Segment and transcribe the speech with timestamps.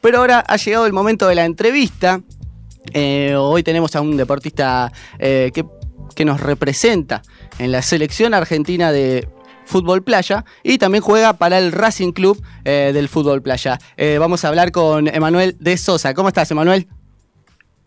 [0.00, 2.20] Pero ahora ha llegado el momento de la entrevista.
[2.94, 5.64] Eh, hoy tenemos a un deportista eh, que,
[6.16, 7.22] que nos representa
[7.58, 9.28] en la selección argentina de
[9.66, 13.78] fútbol playa y también juega para el Racing Club eh, del fútbol playa.
[14.18, 16.14] Vamos a hablar con Emanuel de Sosa.
[16.14, 16.88] ¿Cómo estás, Emanuel?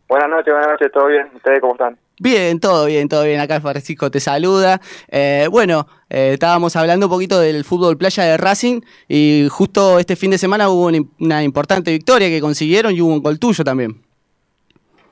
[0.07, 1.30] Buenas noches, buenas noches, ¿todo bien?
[1.36, 1.98] ¿Ustedes cómo están?
[2.24, 3.42] Bien, todo bien, todo bien.
[3.42, 4.80] Acá Francisco te saluda.
[5.12, 8.80] Eh, bueno, eh, estábamos hablando un poquito del fútbol playa de Racing
[9.10, 13.12] y justo este fin de semana hubo una, una importante victoria que consiguieron y hubo
[13.14, 14.02] un gol tuyo también.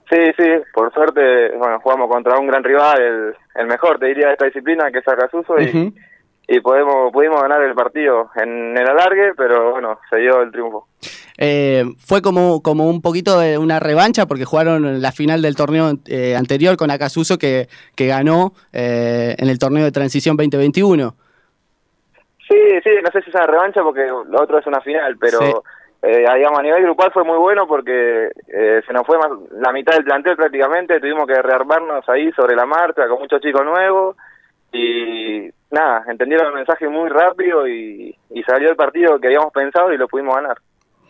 [0.09, 4.27] Sí, sí, por suerte, bueno, jugamos contra un gran rival, el, el mejor, te diría,
[4.27, 5.93] de esta disciplina, que es Acasuso, y.
[6.47, 10.87] y podemos, pudimos ganar el partido en el alargue, pero bueno, se dio el triunfo.
[11.37, 15.93] Eh, fue como, como un poquito de una revancha porque jugaron la final del torneo
[16.07, 21.15] eh, anterior con Acasuso que, que ganó eh, en el torneo de transición 2021.
[22.47, 25.39] Sí, sí, no sé si es una revancha porque lo otro es una final, pero
[25.39, 25.53] Sí.
[26.03, 29.71] eh, digamos, a nivel grupal fue muy bueno porque eh, se nos fue más, la
[29.71, 34.17] mitad del plantel prácticamente, tuvimos que rearmarnos ahí sobre la marcha con muchos chicos nuevos
[34.73, 39.97] y nada, entendieron el mensaje muy rápido y, salió el partido que habíamos pensado y
[39.97, 40.57] lo pudimos ganar.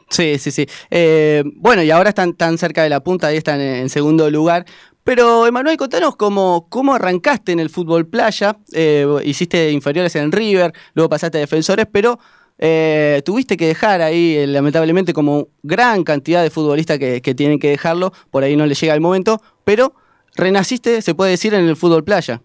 [0.09, 0.67] Sí, sí, sí.
[0.89, 4.29] Eh, bueno, y ahora están tan cerca de la punta, ahí están en, en segundo
[4.29, 4.65] lugar.
[5.03, 8.55] Pero, Emanuel, contanos cómo, cómo arrancaste en el fútbol playa.
[8.73, 12.19] Eh, hiciste inferiores en River, luego pasaste a defensores, pero
[12.59, 17.57] eh, tuviste que dejar ahí, eh, lamentablemente, como gran cantidad de futbolistas que, que tienen
[17.57, 18.13] que dejarlo.
[18.29, 19.95] Por ahí no le llega el momento, pero
[20.35, 22.41] renaciste, se puede decir, en el fútbol playa.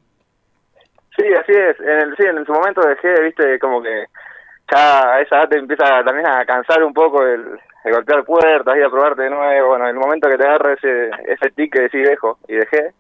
[1.17, 1.81] Sí, así es.
[1.81, 4.07] En el, sí, en su momento dejé, viste, como que
[4.71, 8.77] ya a esa edad te empieza también a cansar un poco el, el golpear puertas,
[8.77, 9.69] ir a probarte de nuevo.
[9.69, 12.93] Bueno, en el momento que te agarra ese, ese tic que decís dejo, y dejé.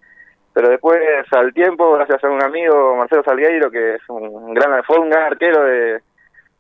[0.55, 0.99] Pero después,
[1.33, 5.25] al tiempo, gracias a un amigo, Marcelo Salgueiro, que es un gran, fue un gran
[5.25, 6.01] arquero de,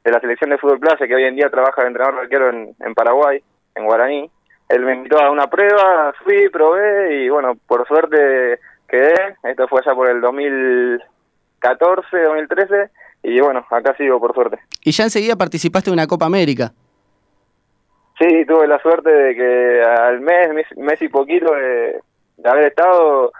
[0.04, 2.50] de la selección de fútbol playa, que hoy en día trabaja de entrenador de arquero
[2.50, 3.42] en, en Paraguay,
[3.74, 4.30] en Guaraní.
[4.68, 9.36] Él me invitó a una prueba, fui, probé y bueno, por suerte quedé.
[9.44, 10.20] Esto fue allá por el
[11.60, 12.90] 2014, 2013
[13.22, 14.58] y bueno, acá sigo por suerte.
[14.82, 16.72] Y ya enseguida participaste de una Copa América.
[18.18, 22.00] Sí, tuve la suerte de que al mes, mes, mes y poquito de,
[22.36, 23.32] de haber estado,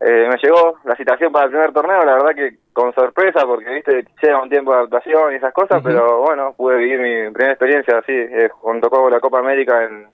[0.00, 3.70] eh, me llegó la citación para el primer torneo, la verdad que con sorpresa, porque
[3.70, 7.52] viste, lleva un tiempo de adaptación y esas cosas, pero bueno, pude vivir mi primera
[7.52, 10.08] experiencia así, eh, junto con la Copa América en,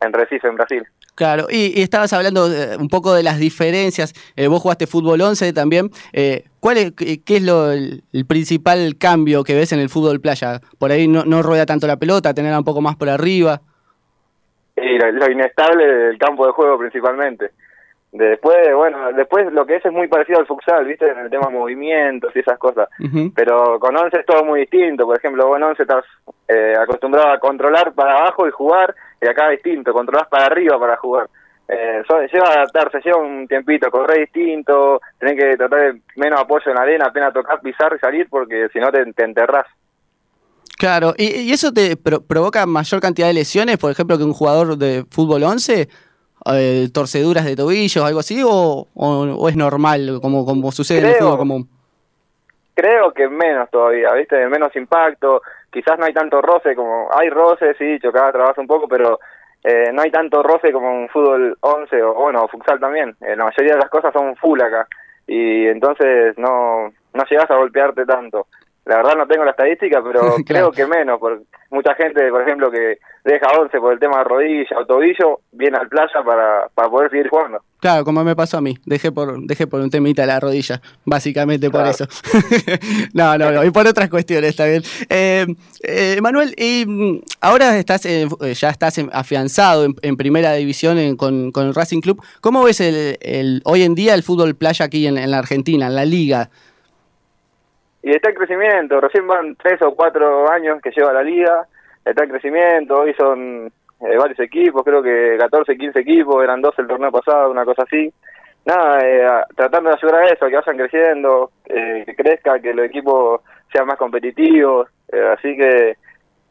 [0.00, 0.82] en Recife, en Brasil.
[1.14, 2.46] Claro, y, y estabas hablando
[2.78, 4.14] un poco de las diferencias.
[4.36, 5.90] Eh, vos jugaste fútbol 11 también.
[6.12, 10.20] Eh, ¿Cuál es, qué es lo, el, el principal cambio que ves en el fútbol
[10.20, 10.60] playa?
[10.78, 13.60] Por ahí no, no rueda tanto la pelota, tenerla un poco más por arriba.
[14.76, 17.50] Y lo, lo inestable del campo de juego principalmente.
[18.12, 21.08] Después, bueno, después lo que es es muy parecido al futsal, ¿viste?
[21.08, 22.88] En el tema de movimientos y esas cosas.
[23.36, 25.06] Pero con 11 es todo muy distinto.
[25.06, 26.04] Por ejemplo, vos en 11 estás
[26.48, 30.96] eh, acostumbrado a controlar para abajo y jugar, y acá distinto, controlás para arriba para
[30.96, 31.28] jugar.
[31.68, 36.40] Eh, so- lleva a adaptarse, lleva un tiempito, correr distinto, tenés que tratar de menos
[36.40, 39.66] apoyo en la arena, apenas tocar, pisar y salir, porque si no te, te enterrás.
[40.78, 43.76] Claro, ¿y, y eso te pro- provoca mayor cantidad de lesiones?
[43.78, 45.88] Por ejemplo, que un jugador de fútbol 11,
[46.52, 51.06] eh, torceduras de tobillos, algo así, o, o- o es normal, como, como sucede en
[51.06, 51.68] el fútbol común?
[52.74, 54.46] Creo que menos todavía, ¿viste?
[54.48, 57.08] Menos impacto, quizás no hay tanto roce como...
[57.12, 59.18] Hay roce, sí, chocada, trabas un poco, pero
[59.62, 63.14] eh, no hay tanto roce como en fútbol 11 o, bueno, futsal también.
[63.20, 64.86] Eh, la mayoría de las cosas son full acá
[65.26, 68.46] y entonces no, no llegas a golpearte tanto.
[68.86, 70.70] La verdad no tengo la estadística, pero Claro.
[70.70, 74.24] creo que menos, porque mucha gente, por ejemplo, que deja 11 por el tema de
[74.24, 77.62] rodilla o tobillo, viene al playa para, para poder seguir jugando.
[77.80, 78.76] Claro, como me pasó a mí.
[78.84, 82.04] Dejé por, dejé por un temita la rodilla, básicamente por eso.
[83.14, 84.82] no, no, no, y por otras cuestiones también.
[85.08, 85.46] Eh,
[85.82, 90.52] eh, Manuel, y mm, ahora estás en- eh, ya estás en- afianzado en, en primera
[90.54, 92.22] división en- con, con el Racing Club.
[92.42, 95.86] ¿Cómo ves el, el- hoy en día el fútbol playa aquí en, en la Argentina,
[95.86, 96.50] en la liga?
[98.02, 101.66] Y está en crecimiento, recién van tres o cuatro años que lleva la liga,
[102.04, 103.66] está en crecimiento, hoy son
[104.00, 107.82] eh, varios equipos, creo que 14, 15 equipos, eran 12 el torneo pasado, una cosa
[107.82, 108.12] así.
[108.64, 112.86] Nada, eh, tratando de ayudar a eso, que vayan creciendo, eh, que crezca, que los
[112.86, 113.40] equipos
[113.72, 115.96] sean más competitivos, eh, así que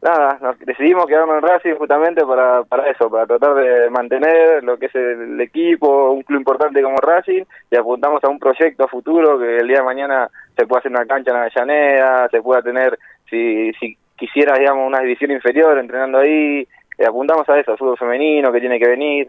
[0.02, 4.78] nada, nos decidimos quedarnos en Racing justamente para, para eso, para tratar de mantener lo
[4.78, 8.88] que es el, equipo, un club importante como Racing, y apuntamos a un proyecto a
[8.88, 12.62] futuro que el día de mañana se pueda hacer una cancha en Avellaneda, se pueda
[12.62, 12.98] tener,
[13.28, 16.68] si, si quisiera, digamos, una división inferior entrenando ahí,
[16.98, 19.26] eh, apuntamos a eso, fútbol femenino que tiene que venir.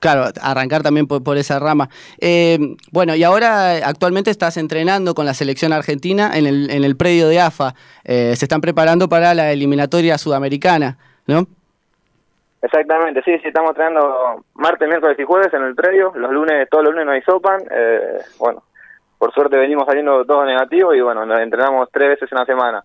[0.00, 1.88] Claro, arrancar también por, por esa rama.
[2.20, 2.58] Eh,
[2.90, 7.28] bueno, y ahora actualmente estás entrenando con la selección argentina en el, en el predio
[7.28, 7.74] de AFA.
[8.04, 10.96] Eh, se están preparando para la eliminatoria sudamericana,
[11.26, 11.46] ¿no?
[12.62, 16.84] Exactamente, sí, sí, estamos entrenando martes, miércoles y jueves en el predio, los lunes, todos
[16.84, 18.62] los lunes nos hisopan, eh, bueno,
[19.16, 22.84] por suerte venimos saliendo todos negativos y bueno, nos entrenamos tres veces en la semana.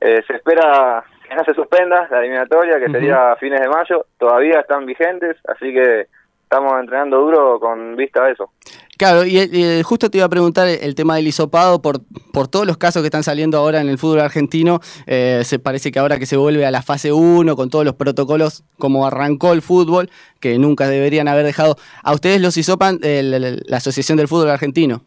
[0.00, 4.06] Eh, se espera que no se suspenda la eliminatoria, que sería a fines de mayo,
[4.18, 6.06] todavía están vigentes, así que
[6.42, 8.50] estamos entrenando duro con vista a eso.
[8.98, 12.00] Claro, y, justo te iba a preguntar el tema del hisopado, por,
[12.32, 15.92] por todos los casos que están saliendo ahora en el fútbol argentino, eh, se parece
[15.92, 19.52] que ahora que se vuelve a la fase 1, con todos los protocolos, como arrancó
[19.52, 20.10] el fútbol,
[20.40, 25.02] que nunca deberían haber dejado, a ustedes los hisopan la Asociación del Fútbol Argentino.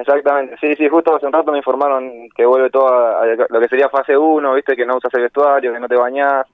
[0.00, 3.68] Exactamente, sí, sí, justo hace un rato me informaron que vuelve todo a, lo que
[3.68, 6.46] sería fase 1, viste, que no usas el vestuario, que no te bañás,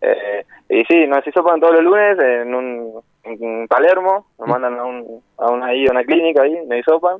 [0.00, 4.50] eh, y sí, nos hisopan todos los lunes en un en Palermo, nos mm.
[4.50, 7.18] mandan a, un, a una, ahí, una clínica ahí, me hisopan.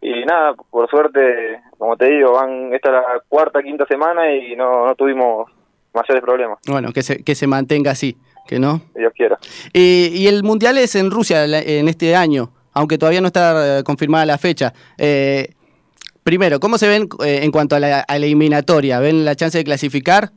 [0.00, 4.54] Y nada, por suerte, como te digo, van esta es la cuarta, quinta semana y
[4.54, 5.50] no, no tuvimos
[5.92, 6.58] mayores problemas.
[6.68, 8.16] Bueno, que se, que se mantenga así,
[8.46, 8.82] que no.
[8.94, 9.38] Dios quiera.
[9.72, 14.36] y el Mundial es en Rusia en este año, aunque todavía no está confirmada la
[14.36, 14.74] fecha.
[14.98, 15.48] Eh,
[16.22, 19.00] primero, ¿cómo se ven eh, en cuanto a la, a la eliminatoria?
[19.00, 20.28] ¿Ven la chance de clasificar?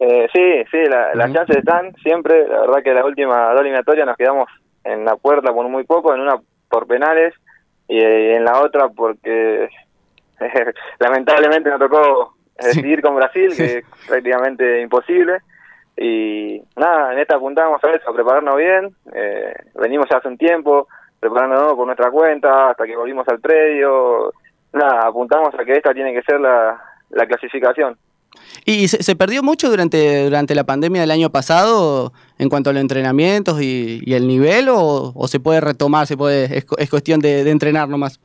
[0.00, 0.78] Eh, sí, sí,
[1.14, 2.48] las chances están siempre.
[2.48, 4.48] La verdad que la última dos eliminatorias nos quedamos
[4.82, 7.32] en la puerta por muy poco, en una por penales
[7.86, 9.68] y en la otra porque
[10.98, 15.38] lamentablemente nos tocó decidir con Brasil, que es prácticamente imposible.
[15.96, 18.94] Y nada, en esta apuntamos a eso, a prepararnos bien.
[19.14, 20.88] Eh, venimos hace un tiempo
[21.20, 24.32] preparándonos por nuestra cuenta hasta que volvimos al predio.
[24.72, 27.96] Nada, apuntamos a que esta tiene que ser la, la clasificación.
[28.64, 32.80] ¿Y se, perdió mucho durante, durante la pandemia del año pasado en cuanto a los
[32.80, 38.20] entrenamientos y, el nivel o, se puede retomar, se puede es, cuestión de, entrenar nomás?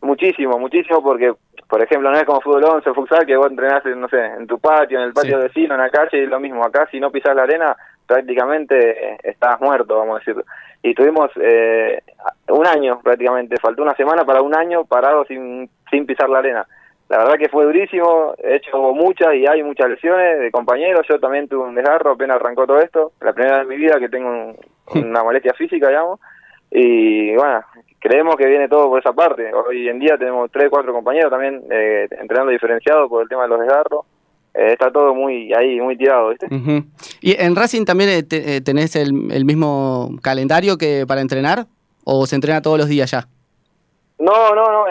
[0.00, 1.32] Muchísimo, muchísimo porque,
[1.72, 4.58] por ejemplo, no es como fútbol 11 futsal que vos entrenás, no sé, en tu
[4.58, 6.62] patio, en el patio vecino, en la calle, y lo mismo.
[6.62, 7.74] Acá si no pisas la arena,
[8.06, 10.44] prácticamente estás muerto, vamos a decirlo.
[10.82, 12.02] Y tuvimos eh,
[12.48, 16.66] un año prácticamente, faltó una semana para un año parado sin, sin pisar la arena.
[17.08, 21.18] La verdad que fue durísimo, he hecho muchas y hay muchas lesiones de compañeros, yo
[21.18, 24.10] también tuve un desgarro apenas arrancó todo esto, la primera vez en mi vida que
[24.10, 24.28] tengo
[24.94, 26.20] una molestia física, digamos,
[26.74, 27.60] y bueno,
[27.98, 31.62] creemos que viene todo por esa parte, hoy en día tenemos tres, cuatro compañeros también
[31.70, 34.06] eh, entrenando diferenciado por el tema de los desgarros,
[34.54, 36.46] eh, está todo muy ahí, muy tirado, ¿viste?
[37.20, 41.66] ¿Y en Racing también eh, eh, tenés el, el mismo calendario que para entrenar
[42.04, 43.26] o se entrena todos los días ya?
[44.18, 44.84] No, no, no.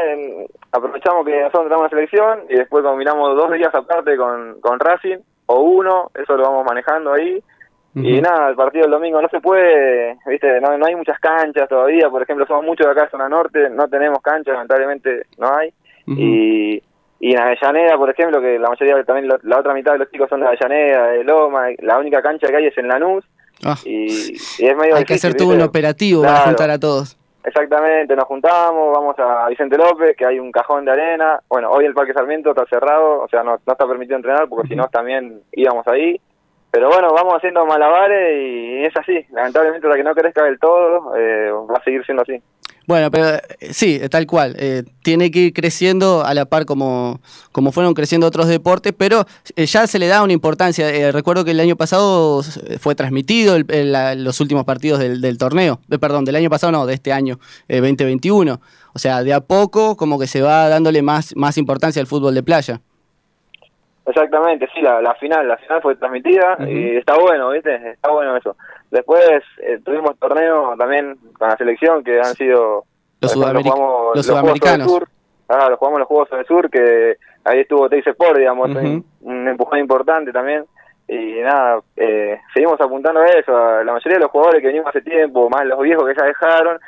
[0.72, 5.18] aprovechamos que nosotros entramos en selección y después combinamos dos días aparte con, con Racing
[5.46, 7.42] o uno, eso lo vamos manejando ahí.
[7.94, 11.68] Y nada, el partido del domingo no se puede, viste, no, no hay muchas canchas
[11.68, 15.74] todavía, por ejemplo, somos muchos de acá zona norte, no tenemos canchas, lamentablemente no hay.
[16.08, 16.82] Y
[17.22, 20.28] y en Avellaneda, por ejemplo, que la mayoría, también la otra mitad de los chicos
[20.28, 23.24] son de Avellaneda, de Loma, la única cancha que hay es en Lanús.
[23.64, 23.76] Ah.
[23.86, 27.16] Y, es medio Hay que hacer todo un operativo para juntar a todos.
[27.44, 31.40] Exactamente, nos juntamos, vamos a Vicente López, que hay un cajón de arena.
[31.48, 34.70] Bueno, hoy el Parque Sarmiento está cerrado, o sea, no, no está permitido entrenar, porque
[34.70, 36.20] si no también íbamos ahí.
[36.72, 39.26] Pero bueno, vamos haciendo malabares y es así.
[39.32, 42.42] Lamentablemente, la que no crezca del todo eh, va a seguir siendo así.
[42.88, 44.56] Bueno, pero eh, sí, tal cual.
[44.58, 47.22] Eh, tiene que ir creciendo a la par como,
[47.52, 49.26] como fueron creciendo otros deportes, pero
[49.56, 51.12] eh, ya se le da una importancia.
[51.12, 52.42] recuerdo que el año pasado
[52.80, 57.14] fue transmitido los últimos partidos del, del torneo, perdón, del año pasado no, de este
[57.14, 58.60] año 2021.
[58.94, 62.36] O sea, de a poco como que se va dándole más, más importancia al fútbol
[62.36, 62.82] de playa.
[64.06, 67.92] Exactamente, sí, la, la final, la final fue transmitida y está bueno, ¿viste?
[67.92, 68.56] Está bueno eso.
[68.90, 72.86] Después eh, tuvimos torneos también con la selección que han sido
[73.22, 74.92] los, los, sudamericanos.
[74.92, 75.08] Sur.
[75.48, 79.80] Ah, los jugamos los Juegos del Sur, que ahí estuvo Teis Sport, digamos, un, empujón
[79.80, 80.66] importante también.
[81.08, 83.52] Y nada, eh, seguimos apuntando a eso.
[83.84, 86.80] la mayoría de los jugadores que venimos hace tiempo, más los viejos que ya dejaron,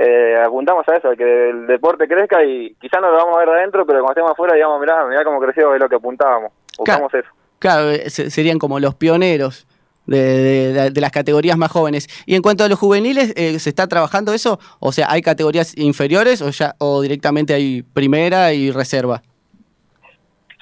[0.00, 3.40] eh, apuntamos a eso, a que el deporte crezca y quizás no lo vamos a
[3.40, 5.96] ver de adentro, pero cuando estemos afuera, digamos, mirá, mirá cómo creció, es lo que
[5.96, 6.52] apuntábamos.
[6.78, 7.28] Buscamos eso.
[7.58, 9.66] Claro, serían como los pioneros
[10.06, 12.06] de, las categorías más jóvenes.
[12.26, 14.60] Y en cuanto a los juveniles, eh, ¿se está trabajando eso?
[14.78, 19.22] O sea, ¿hay categorías inferiores o, ya, o directamente hay primera y reserva?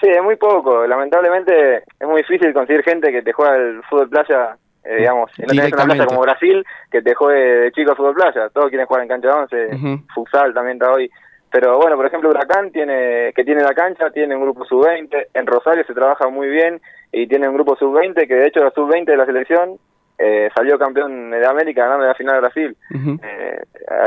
[0.00, 0.86] Sí, es muy poco.
[0.86, 4.56] Lamentablemente es muy difícil conseguir gente que te juega el fútbol playa,
[4.88, 8.48] eh, digamos, no tenés una playa como Brasil que te juegue de chico fútbol playa.
[8.50, 11.10] Todos quieren jugar en cancha de once, futsal también está hoy.
[11.50, 15.46] Pero bueno, por ejemplo, Huracán tiene que tiene la cancha, tiene un grupo sub-20, en
[15.46, 16.80] Rosario se trabaja muy bien
[17.12, 19.78] y tiene un grupo sub-20 que de hecho la sub-20 de la selección
[20.18, 22.76] eh, salió campeón de América ganando la final de Brasil
[23.22, 23.62] eh,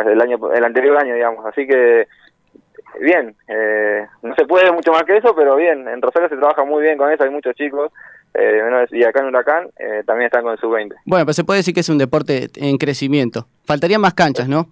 [0.06, 1.46] el año el anterior año digamos.
[1.46, 2.08] Así que
[3.00, 6.64] bien eh, no se puede mucho más que eso pero bien en Rosario se trabaja
[6.66, 7.92] muy bien con eso hay muchos chicos
[8.34, 10.96] eh, menores, y acá en Huracán eh, también están con el sub-20.
[11.06, 13.48] Bueno, pero se puede decir que es un deporte en crecimiento.
[13.66, 14.68] Faltarían más canchas, ¿no?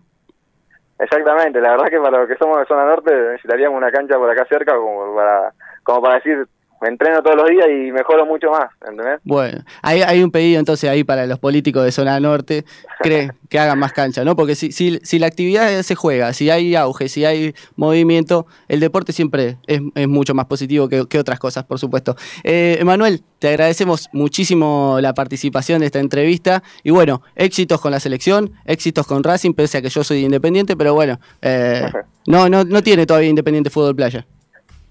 [0.99, 4.29] Exactamente, la verdad que para los que somos de zona norte necesitaríamos una cancha por
[4.29, 6.47] acá cerca como para, como para decir,
[6.81, 9.19] me entreno todos los días y mejoro mucho más, ¿entendés?
[9.23, 12.65] Bueno, hay, hay un pedido entonces ahí para los políticos de zona norte
[12.99, 14.35] cree, que hagan más cancha, ¿no?
[14.35, 18.79] Porque si, si, si, la actividad se juega, si hay auge, si hay movimiento, el
[18.79, 22.15] deporte siempre es, es mucho más positivo que, que, otras cosas, por supuesto.
[22.43, 27.99] Eh, Emanuel, te agradecemos muchísimo la participación de esta entrevista y bueno, éxitos con la
[27.99, 31.89] selección, éxitos con Racing, pese a que yo soy independiente, pero bueno, eh,
[32.27, 34.25] no, no, no tiene todavía Independiente Fútbol Playa.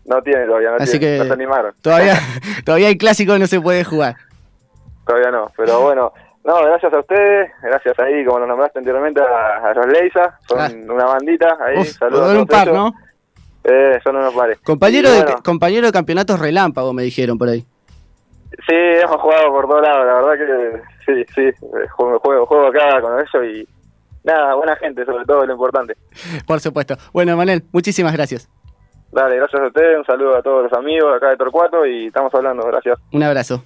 [0.09, 1.75] No tiene todavía, no, Así tiene, que no se animaron.
[1.83, 2.15] Todavía,
[2.65, 4.17] todavía el clásico no se puede jugar.
[5.07, 6.13] Todavía no, pero bueno,
[6.45, 10.61] no, gracias a ustedes, gracias ahí, como lo nombraste anteriormente, a, a los Leisa, son
[10.61, 10.71] Ah.
[10.93, 12.27] una bandita, ahí, Uf, saludos.
[12.29, 12.77] son a un par, ellos.
[12.77, 12.95] ¿no?
[13.65, 14.59] Eh, son unos pares.
[14.61, 17.67] Compañero, de, bueno, compañero de campeonatos relámpago, me dijeron por ahí.
[18.69, 22.67] Sí, hemos jugado por todos lados, la verdad que sí, sí, eh, juego, juego, juego
[22.69, 23.69] acá con ellos y
[24.25, 25.97] nada, buena gente, sobre todo lo importante.
[26.47, 26.97] Por supuesto.
[27.13, 28.49] Bueno, Manuel, muchísimas gracias.
[29.17, 32.35] Dale, gracias a ustedes, un saludo a todos los amigos acá de Torcuato y estamos
[32.35, 32.99] hablando, gracias.
[33.13, 33.65] Un abrazo.